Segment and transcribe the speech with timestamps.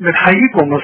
[0.00, 0.78] بنحييكم من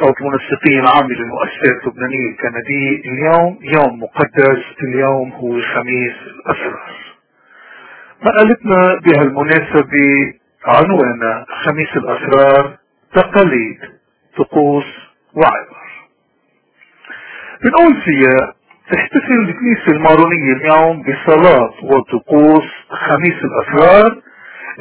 [0.00, 6.96] صوت المنسقين العام للمؤسسات اللبنانية الكندية اليوم يوم مقدس اليوم هو الخميس الأسرار.
[8.22, 10.32] مقالتنا بهالمناسبة
[10.66, 12.76] عنواننا خميس الأسرار
[13.14, 13.78] تقاليد
[14.36, 14.84] طقوس
[15.34, 15.78] وعبر.
[17.64, 18.54] بنقول فيها
[18.92, 24.18] تحتفل الكنيسة المارونية اليوم بصلاة وطقوس خميس الأسرار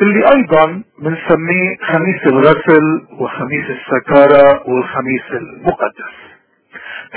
[0.02, 6.16] اللي أيضا بنسميه خميس الغسل وخميس السكارة والخميس المقدس.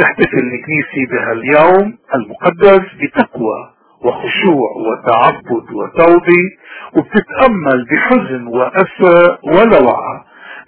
[0.00, 3.70] تحتفل الكنيسة بهاليوم المقدس بتقوى
[4.04, 6.42] وخشوع وتعبد وتوبة
[6.96, 10.24] وبتتأمل بحزن وأسى ولوعة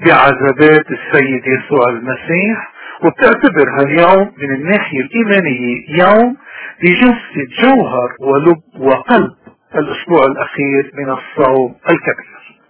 [0.07, 2.73] بعذابات السيد يسوع المسيح
[3.05, 6.37] وبتعتبر هاليوم من الناحية الإيمانية يوم
[6.81, 9.31] بيجسد جوهر ولب وقلب.
[9.75, 12.61] الأسبوع الأخير من الصوم الكبير.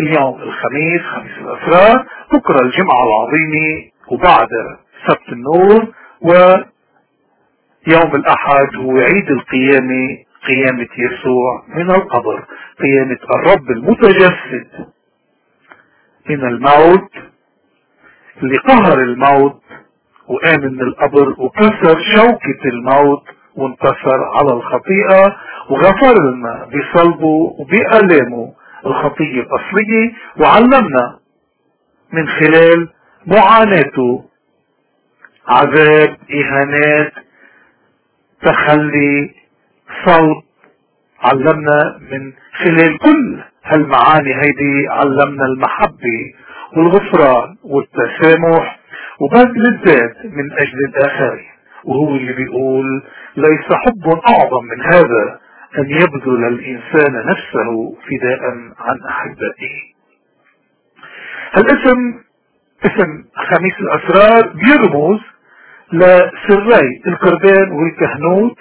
[0.00, 4.48] اليوم الخميس خميس الأسرار بكرة الجمعة العظيمة وبعد
[5.08, 10.16] سبت النور ويوم الأحد هو عيد القيامة
[10.48, 12.44] قيامة يسوع من القبر
[12.80, 14.68] قيامة الرب المتجسد
[16.30, 17.10] من الموت.
[18.42, 19.62] اللي قهر الموت
[20.28, 23.24] وقام من القبر وكسر شوكة الموت.
[23.56, 25.36] وانتصر على الخطيئة
[25.70, 28.52] وغفر لنا بصلبه وبألامه
[28.86, 31.18] الخطية الأصلية وعلمنا
[32.12, 32.88] من خلال
[33.26, 34.24] معاناته
[35.48, 37.12] عذاب إهانات
[38.42, 39.34] تخلي
[40.06, 40.42] صلب
[41.22, 42.32] علمنا من
[42.64, 46.32] خلال كل هالمعاني هيدي علمنا المحبة
[46.76, 48.78] والغفران والتسامح
[49.20, 51.44] وبذل الذات من أجل الآخرين
[51.84, 53.02] وهو اللي بيقول
[53.36, 55.40] ليس حب أعظم من هذا
[55.78, 58.40] أن يبذل الإنسان نفسه فداء
[58.78, 59.76] عن أحبائه
[61.56, 62.14] الاسم
[62.86, 65.20] اسم خميس الأسرار بيرمز
[65.92, 68.56] لسري القربان والكهنوت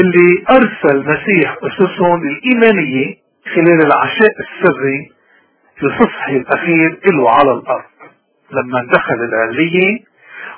[0.00, 3.14] اللي أرسل المسيح أسسهم الإيمانية
[3.54, 5.12] خلال العشاء السري
[5.78, 7.84] في الفصح الأخير له على الأرض.
[8.52, 9.98] لما دخل العلية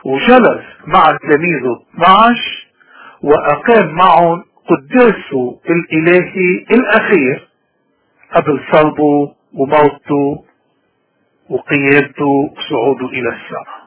[0.05, 2.60] وجلس مع تلاميذه 12
[3.23, 7.49] وأقام معهم قداسه الإلهي الأخير
[8.35, 10.45] قبل صلبه وموته
[11.51, 13.81] وقيادته وصعوده إلى السماء.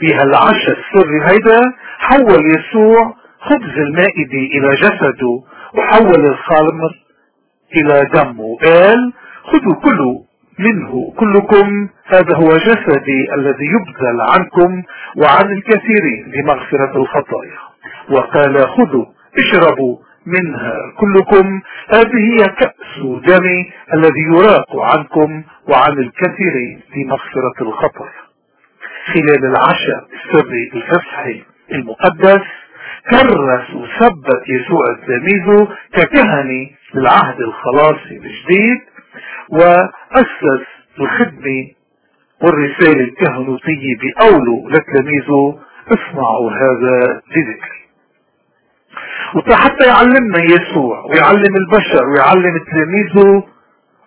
[0.00, 1.60] بهالعشاء السري هيدا
[1.98, 5.42] حول يسوع خبز المائدة إلى جسده
[5.74, 6.90] وحول الخمر
[7.76, 9.12] إلى دمه قال
[9.42, 10.20] خذوا كلوا
[10.58, 14.82] منه كلكم هذا هو جسدي الذي يبذل عنكم
[15.16, 17.71] وعن الكثيرين لمغفرة الخطايا.
[18.10, 19.04] وقال خذوا
[19.38, 19.96] اشربوا
[20.26, 21.60] منها كلكم.
[21.94, 28.22] هذه هي كأس دمي الذي يراق عنكم وعن الكثيرين لمغفرة الخطايا
[29.14, 31.42] خلال العشاء السري الفسحي
[31.72, 32.42] المقدس
[33.10, 38.80] كرس وثبت يسوع التلاميذ ككهنة للعهد الخلاصي الجديد
[39.48, 40.66] وأسس
[41.00, 41.68] الخدمة
[42.42, 45.58] والرسالة الكهنوتية بقوله لتلاميذه
[45.88, 47.81] اصنعوا هذا لذكري
[49.36, 53.44] وحتى يعلمنا يسوع ويعلم البشر ويعلم تلاميذه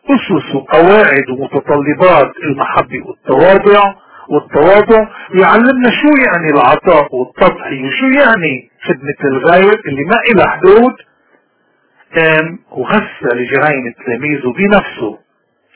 [0.10, 3.94] أسس وقواعد ومتطلبات المحبة والتواضع
[4.30, 5.08] والتواضع.
[5.34, 10.94] ويعلمنا شو يعني العطاء والتضحية وشو يعني خدمة الغير اللي ما إلى حدود.
[12.16, 15.18] قام وغسل جراين تلاميذه بنفسه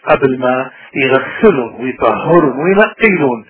[0.09, 3.45] قبل ما يغسلهم ويطهرهم وينقلهم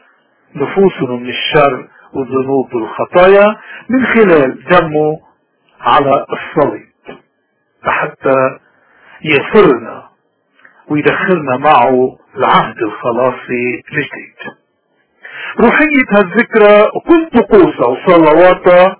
[0.56, 3.56] نفوسهم من الشر والذنوب والخطايا
[3.90, 5.29] من خلال دمه
[5.82, 6.90] على الصليب.
[7.84, 8.58] حتى
[9.24, 10.04] يغفرنا
[10.88, 14.36] ويدخلنا معه العهد الخلاصي الجديد
[15.60, 18.98] روحية هالذكرى وكل طقوسها وصلواتها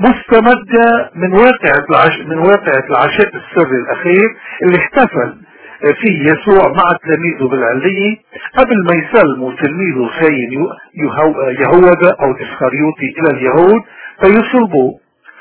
[0.00, 2.20] مستمدة من واقعة العش...
[2.26, 5.36] من واقعة العشاء السري الأخير اللي احتفل
[6.00, 8.16] فيه يسوع مع تلاميذه بالعلية
[8.58, 10.50] قبل ما يسلموا تلميذه الخاين
[11.60, 13.82] يهوذا أو الإسخريوطي إلى اليهود
[14.20, 14.98] فيصلبوا.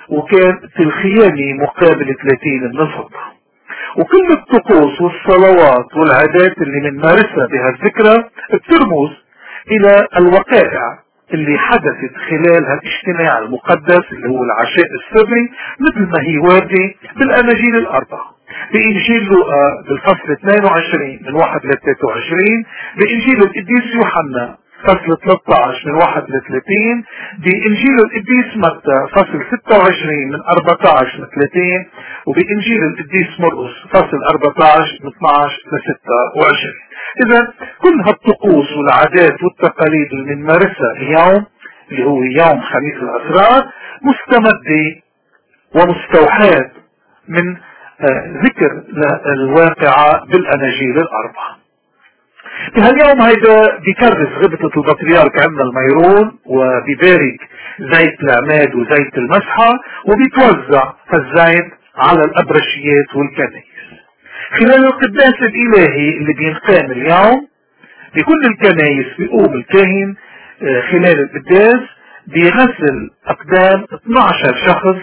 [0.09, 3.09] وكان في الخيامة مقابل 30 النصب.
[3.98, 8.24] وكل الطقوس والصلوات والعادات اللي بنمارسها بهالذكرى
[8.54, 9.09] بترمز
[9.71, 11.00] إلى الوقائع
[11.33, 15.50] اللي حدثت خلال هالاجتماع المقدس اللي هو العشاء السري
[15.80, 18.36] مثل ما هي واردة بالأناجيل الأربعة
[18.74, 22.65] بإنجيل لوقا بالفصل 22 من 1 ل 23
[22.98, 27.03] بإنجيل القديس يوحنا فصل 13 من 1 ل 30
[27.39, 31.85] بإنجيل القديس متى فصل 26 من 14 ل 30
[32.27, 35.79] وبإنجيل القديس مرقس فصل 14 من 12 ل
[36.35, 36.74] 26
[37.25, 41.45] إذا كل هالطقوس والعادات والتقاليد اللي بنمارسها اليوم
[41.91, 43.71] اللي هو يوم خميس الأسرار
[44.01, 45.01] مستمدة
[45.75, 46.71] ومستوحاة
[47.27, 47.57] من
[48.01, 48.83] آه، ذكر
[49.33, 51.57] الواقعة بالأناجيل الأربعة.
[52.75, 57.39] بهاليوم هيدا بيكرس غبطة البطريرك عندنا الميرون وبيبارك
[57.80, 59.74] زيت العماد وزيت المسحة
[60.06, 61.65] وبيتوزع الزيت
[61.95, 63.63] على الأبرشيات والكنائس
[64.59, 67.48] خلال القداس الإلهي اللي بينقام اليوم
[68.15, 70.15] بكل الكنائس بيقوم الكاهن
[70.62, 71.81] آه، خلال القداس
[72.27, 74.95] بيغسل أقدام 12 شخص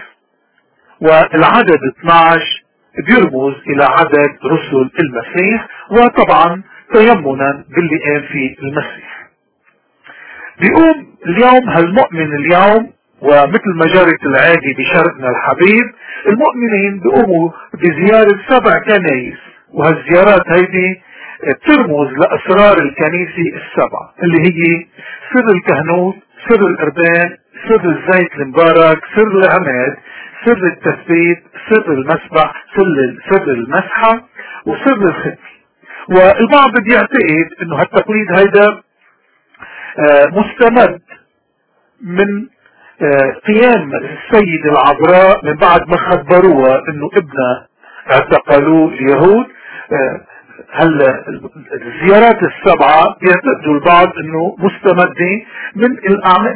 [1.01, 2.63] والعدد 12
[3.07, 6.63] بيرمز إلى عدد رسل المسيح وطبعا
[6.95, 9.29] تيمنا باللي قام فيه المسيح
[10.61, 12.93] بيقوم اليوم هالمؤمن اليوم
[13.23, 15.85] ومثل ما جرت العادي بشرقنا الحبيب
[16.27, 19.35] المؤمنين بيقوموا بزيارة سبع كنايس
[19.73, 21.03] وهالزيارات هيدي
[21.67, 24.87] ترمز لأسرار الكنيسة السبع اللي هي
[25.33, 26.15] سر الكهنوت
[26.49, 27.37] سر القربان
[27.69, 29.97] سر الزيت المبارك سر العماد
[30.45, 31.39] سر التثبيت
[31.71, 34.29] سر المسبح سر سر المسحة
[34.67, 35.35] وسر الختم
[36.09, 38.83] والبعض بيعتقد إنه هالتقليد هيدا
[39.99, 41.01] آه، مستمد
[42.03, 42.47] من
[43.03, 47.69] آه، قيام السيد العذراء من بعد ما خبروها إنه ابنها
[48.13, 49.47] اعتقلوه اليهود.
[49.93, 50.21] آه،
[50.71, 51.25] هلا
[51.73, 55.43] الزيارات السبعة بيعتقدوا البعض إنه مستمدة؟
[55.77, 55.91] من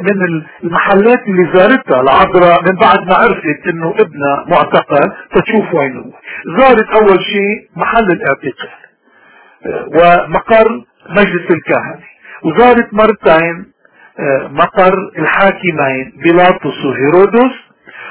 [0.01, 6.11] من المحلات اللي زارتها العذراء من بعد ما عرفت إنه ابنها معتقل تشوف وين هو.
[6.57, 8.88] زارت أول شيء محل الإعتقال.
[9.87, 11.99] ومقر مجلس الكهنة
[12.43, 13.65] وزارت مرتين
[14.19, 17.55] آه، مقر الحاكمين بيلاطس وهيرودس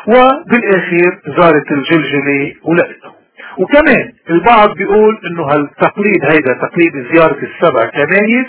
[0.07, 3.19] وبالأخير زارت الجلجلة ولقته
[3.59, 8.47] وكمان البعض بيقول إنه هالتقليد هيدا تقليد زيارة السبع كنايس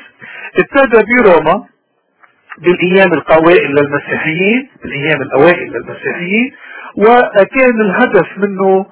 [0.59, 1.65] ابتدى بروما
[2.57, 6.51] بالأيام القوائل للمسيحيين بالأيام الأوائل للمسيحيين
[6.97, 8.85] وكان الهدف منه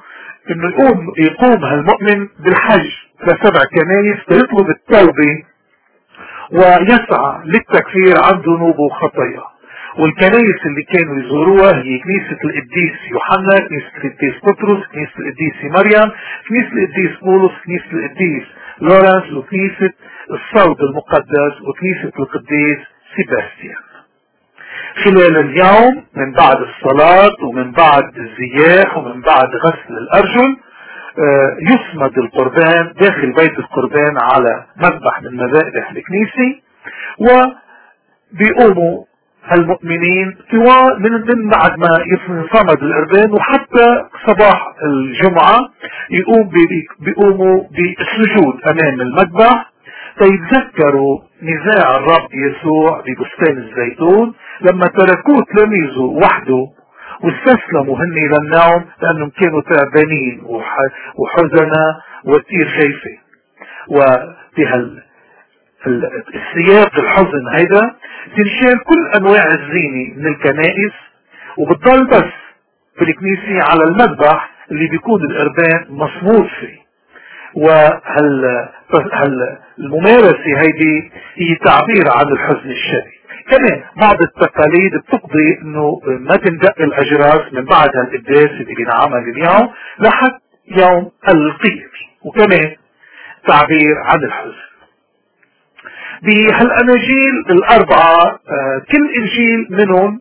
[0.52, 2.90] إنه يقوم يقوم هالمؤمن بالحج.
[3.24, 5.44] لسبع كنايس ليطلب التوبة
[6.52, 9.48] ويسعى للتكفير عن ذنوبه وخطاياه.
[10.00, 16.12] والكنائس اللي كانوا يزوروها هي كنيسة القديس يوحنا كنيسة القديس بطرس كنيسة القديس مريم
[16.50, 18.44] كنيسة القديس بولس كنيسة القديس
[18.82, 19.94] لورنس وكنيسة
[20.32, 22.78] الصلب المقدس وكنيسة القديس
[23.16, 23.82] سيباستيان.
[25.06, 30.58] خلال اليوم من بعد الصلاة ومن بعد الزياح ومن بعد غسل الأرجل
[31.20, 36.60] آه، يسمد القربان داخل بيت القربان على مذبح من مذابح الكنيسة
[37.20, 39.04] وبيقوموا
[39.56, 40.36] المؤمنين
[41.00, 45.70] من من بعد ما يصمد القربان وحتى صباح الجمعة
[46.10, 46.50] يقوم
[47.00, 49.72] بيقوموا بالسجود أمام المذبح.
[50.18, 56.68] فيتذكروا نزاع الرب يسوع ببستان الزيتون لما تركوه تلاميذه وحده
[57.24, 57.98] واستسلموا.
[57.98, 60.42] هني للنوم لأنهم كانوا تعبانين
[61.18, 63.20] وحزنا وكثير خايفين
[63.90, 65.02] وفي
[66.36, 67.96] السياق الحزن هيدا
[68.38, 70.94] تنشال كل أنواع الزينة من الكنائس.
[71.58, 72.32] وبتضل بس
[72.98, 76.88] في الكنيسة على المذبح اللي بيكون القربان مصمود فيه.
[77.54, 78.46] وهل
[79.14, 83.17] هل الممارسة هيدي هي تعبير عن الحزن الشديد.
[83.50, 90.40] كمان بعض التقاليد بتقضي إنه ما تندق الأجراس من بعد هالقداس اللي بينعمل اليوم لحد
[90.68, 92.08] يوم القيامة.
[92.26, 92.76] وكمان
[93.48, 94.68] تعبير عن الحزن.
[96.24, 100.20] بهالاناجيل الأربعة آه، كل إنجيل منهم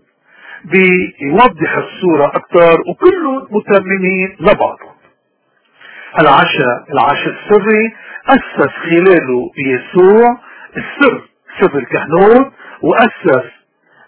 [0.65, 4.97] بيوضح الصورة أكثر وكلهم متممين لبعضهم
[6.21, 7.95] العشاء العشاء السري
[8.29, 10.39] أسس خلاله يسوع
[10.77, 11.23] السر
[11.61, 12.53] سر الكهنوت
[12.83, 13.47] وأسس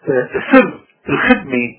[0.09, 1.75] آه، سر الخدمة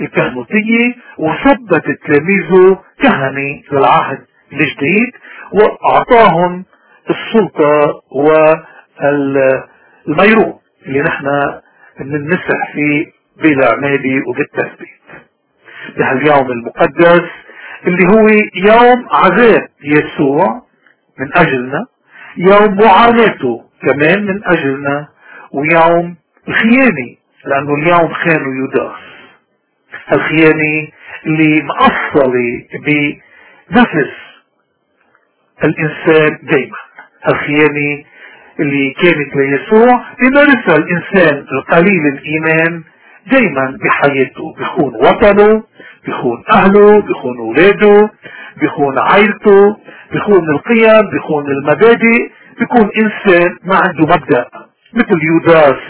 [0.00, 4.18] الكهنوتية وثبت تلاميذه كهنة للعهد
[4.52, 5.12] الجديد
[5.52, 6.64] وأعطاهم
[7.10, 8.02] السلطة
[10.06, 11.26] والميرون اللي نحن
[12.00, 13.06] بننسح فيه
[13.42, 14.90] بالعمالي وبالتثبيت.
[15.98, 17.22] بهاليوم المقدس
[17.86, 20.62] اللي هو يوم عذاب يسوع
[21.18, 21.86] من أجلنا
[22.36, 25.08] يوم معاناته كمان من أجلنا.
[25.52, 26.16] ويوم
[26.48, 28.96] الخيانة لأنه اليوم خانوا يوداس.
[30.12, 30.88] الخيانة
[31.26, 34.10] اللي مأصلة بنفس
[35.64, 36.76] الإنسان دايما.
[37.28, 38.04] الخيانة
[38.60, 42.82] اللي كانت ليسوع بيمارسها الإنسان القليل الإيمان
[43.32, 45.62] دايما بحياته بيخون وطنه
[46.06, 48.10] بيخون أهله بيخون أولاده
[48.60, 49.76] بيخون عائلته
[50.12, 54.46] بيخون القيم بيخون المبادئ بيكون إنسان ما عنده مبدأ.
[54.94, 55.80] مثل يوداس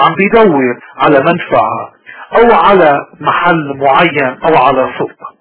[0.00, 1.92] عم بيدور على منفعة
[2.38, 5.34] أو على محل معين أو على سلطة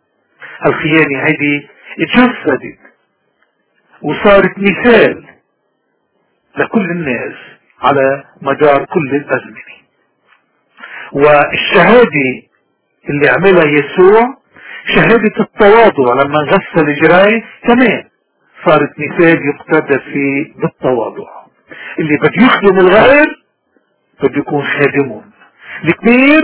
[0.66, 1.68] الخيانة هذه
[2.00, 2.78] اتجسدت
[4.02, 5.26] وصارت مثال
[6.58, 7.34] لكل الناس
[7.82, 9.76] على مدار كل الأزمنة.
[11.12, 12.44] والشهادة
[13.10, 14.38] اللي عملها يسوع
[14.96, 18.04] شهادة التواضع لما غسل جراي كمان
[18.66, 21.45] صارت مثال يقتدى فيه بالتواضع.
[22.00, 23.44] اللي بده يخدم الغير
[24.24, 25.32] بده يكون خادمهم
[25.84, 26.42] الكبير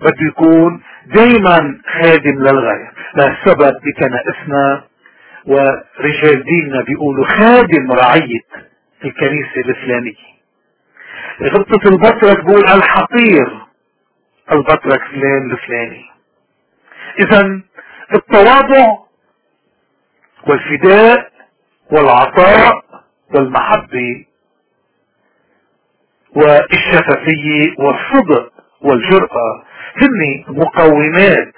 [0.00, 2.92] بده يكون دايما خادم للغير.
[3.16, 4.84] لهالسبب بكنائسنا
[5.46, 8.40] ورجال ديننا بيقولوا خادم رعية
[9.04, 10.28] الكنيسة الإسلامية.
[11.42, 13.58] غبطة البطرك بقول الحقير
[14.52, 16.04] البطرك فلان الفلاني
[17.20, 17.60] إذا
[18.14, 18.98] التواضع
[20.48, 21.30] والفداء
[21.92, 22.84] والعطاء
[23.34, 24.24] والمحبة
[26.36, 29.62] والشفافية والصدق والجرأة.
[30.02, 31.54] هن مقومات.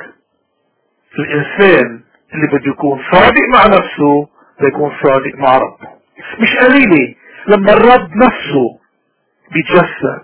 [1.18, 2.00] الإنسان
[2.34, 4.28] اللي بده يكون صادق مع نفسه
[4.60, 5.88] بيكون صادق مع ربه.
[6.40, 7.14] مش قليلة
[7.48, 8.78] لما الرب نفسه
[9.52, 10.22] بيتجسد.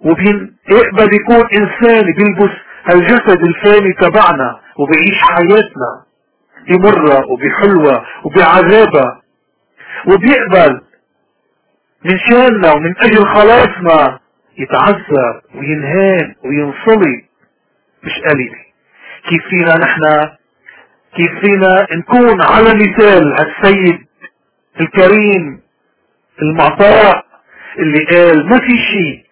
[0.00, 2.54] وبيقبل يكون إنسان بيلبس
[2.84, 6.04] هالجسد الفاني تبعنا وبيعيش حياتنا.
[6.68, 9.16] بمرة وبحلوة وبعذابة.
[10.06, 10.80] وبيقبل
[12.04, 14.18] من شاننا ومن أجل خلاصنا
[14.58, 17.24] يتعذب وينهان وينصلي.
[18.04, 18.54] مش قليل.
[19.28, 20.02] كيف فينا نحن؟
[21.16, 24.06] كيف فينا نكون على مثال هالسيد
[24.80, 25.60] الكريم
[26.42, 27.24] المعطاء
[27.78, 29.24] اللي قال ما في شيء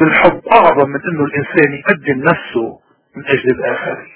[0.00, 2.80] بالحب أعظم من إنه الإنسان يقدم نفسه
[3.16, 4.12] من أجل الآخرين.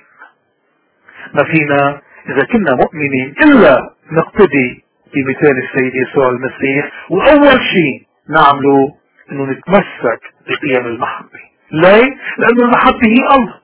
[1.35, 4.85] ما فينا إذا كنا مؤمنين إلا نقتدي
[5.17, 6.91] بمثال السيد يسوع المسيح.
[7.11, 8.95] وأول شيء نعمله
[9.33, 11.41] إنه نتمسك بقيم المحبة.
[11.73, 13.55] ليه؟ لأنه المحبة هي الله.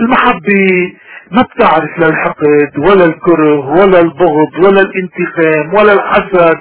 [0.00, 0.92] المحبة
[1.30, 6.58] ما بتعرف لا الحقد ولا الكره ولا البغض ولا الانتقام ولا الحسد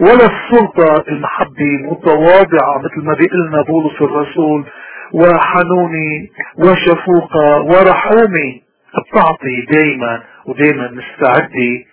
[0.00, 1.04] ولا السلطة.
[1.08, 4.64] المحبة متواضعة مثل ما بيقلنا بولس الرسول.
[5.12, 8.62] وحنوني وشفوقة ورحومي.
[8.90, 11.84] بتعطي دايما ودايما مستعدة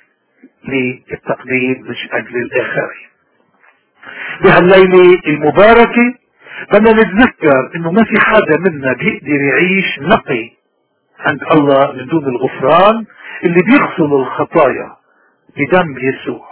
[0.67, 3.07] للتقديم من أجل الاخرين
[4.43, 6.13] بهالليلة المباركة
[6.73, 10.49] بدنا نتذكر إنه ما في حدا منا بيقدر يعيش نقي
[11.19, 13.05] عند الله من دون الغفران
[13.43, 14.95] اللي بيغسل الخطايا
[15.57, 16.47] بدم يسوع.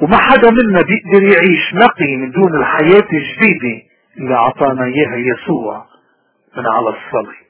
[0.00, 3.82] وما حدا منا بيقدر يعيش نقي من دون الحياة الجديدة
[4.18, 5.86] اللي أعطانا إياها يسوع
[6.56, 7.46] من على الصليب.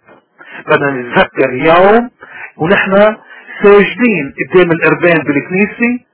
[0.67, 2.11] بدنا نتذكر اليوم
[2.57, 3.17] ونحن
[3.63, 6.05] ساجدين قدام الاربان بالكنيسة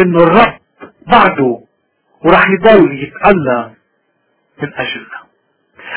[0.00, 0.58] إنه الرب
[1.06, 1.60] بعده
[2.24, 3.74] وراح يضل يتألم
[4.62, 5.18] من أجلنا.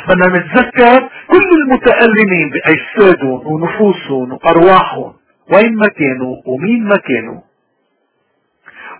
[0.07, 5.13] بدنا نتذكر كل المتألمين بأجسادهم ونفوسهم وأرواحهم
[5.53, 7.41] وين ما كانوا ومين ما كانوا.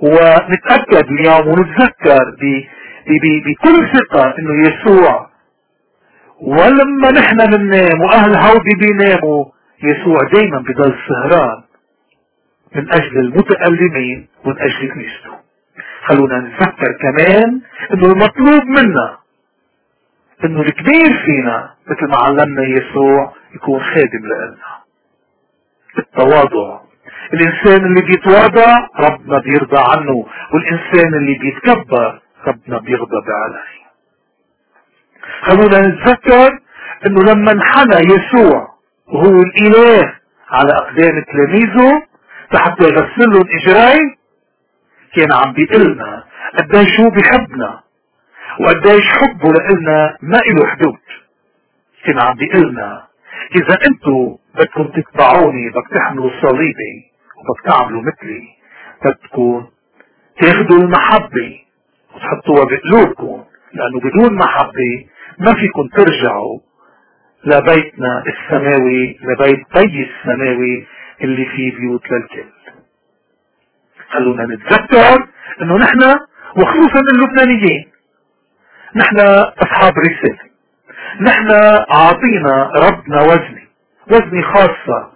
[0.02, 2.36] ونتأكد اليوم ونتذكر
[3.46, 5.32] بكل ثقة إنه يسوع.
[6.42, 9.46] ولما نحن بننام وأهل هودي بيناموا
[9.84, 11.62] يسوع دايما بضل سهران
[12.76, 15.40] من أجل المتألمين ومن أجل كنيسته
[16.06, 17.62] خلونا نتذكر كمان
[17.94, 19.18] إنه المطلوب منا
[20.46, 24.56] إنه الكبير فينا مثل ما علمنا يسوع يكون خادم لنا.
[25.98, 26.80] التواضع.
[27.34, 33.82] الإنسان اللي بيتواضع ربنا بيرضى عنه والإنسان اللي بيتكبر ربنا بيغضب عليه.
[35.42, 36.60] خلونا نتذكر
[37.06, 38.71] إنه لما انحنى يسوع
[39.12, 40.14] وهو الإله
[40.50, 42.04] على أقدام تلاميذه
[42.56, 44.16] حتى يغسل لهم اجرين
[45.16, 46.24] كان عم بيقلنا
[46.58, 47.80] قديش هو بيحبنا
[48.60, 50.98] وقديش حبه لنا ما له حدود.
[52.06, 53.08] كان عم بيقلنا
[53.56, 58.48] إذا أنتوا بدكم تتبعوني بدك تحملوا صليبي وبدك تعملوا مثلي
[59.06, 59.66] بدكم
[60.42, 61.60] تاخذوا المحبة
[62.16, 65.06] وتحطوها بقلوبكم لأنه بدون محبة
[65.40, 66.60] ما فيكم ترجعوا
[67.46, 70.88] لبيتنا السماوي لبيت بي السماوي
[71.22, 72.46] اللي فيه بيوت للكل
[74.10, 75.28] خلونا نتذكر
[75.62, 76.20] إنه نحن
[76.58, 77.92] وخصوصا اللبنانيين
[78.96, 79.20] نحن
[79.64, 80.52] أصحاب رسالة
[81.22, 81.52] نحن
[81.92, 83.68] أعطينا ربنا وزني
[84.12, 85.12] وزني خاصة.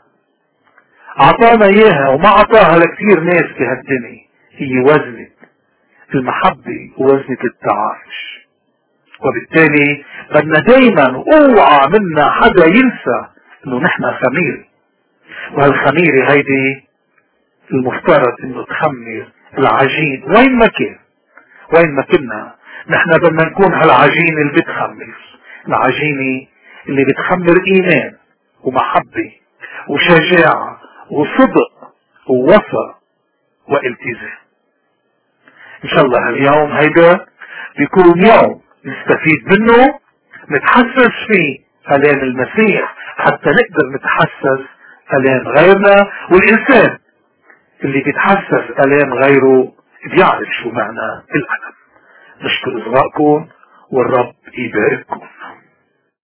[1.21, 4.25] أعطانا إياها وما أعطاها لكثير ناس في هالدنيا.
[4.51, 5.27] هي وزنة
[6.15, 8.44] المحبة ووزنة التعايش.
[9.21, 13.27] وبالتالي بدنا دايما أوعى منا حدا ينسى
[13.67, 14.65] إنه نحن خمير.
[15.53, 16.85] وهالخميرة هيدي
[17.71, 20.99] المفترض إنه تخمر العجين؟ وين ما كان
[21.73, 22.55] وين ما كنا
[22.89, 25.15] نحن بدنا نكون هالعجينة اللي بتخمر
[25.67, 26.47] العجينة
[26.89, 28.13] اللي بتخمر إيمان
[28.63, 29.31] ومحبة
[29.87, 30.79] وشجاعة
[31.11, 31.91] وصدق
[32.29, 32.97] ووفاء
[33.67, 34.37] والتزام.
[35.83, 37.25] إن شاء الله اليوم هيدا
[37.77, 39.99] بيكون يوم نستفيد منه
[40.51, 41.65] نتحسس فيه.
[41.91, 44.65] الام المسيح حتى نقدر نتحسس
[45.13, 46.11] الام غيرنا.
[46.31, 46.97] والإنسان
[47.83, 49.73] اللي بيتحسس الام غيره
[50.15, 51.75] بيعرف شو معنى الألم.
[52.41, 53.47] نشكر اصغائكم
[53.91, 55.21] والرب يبارككم.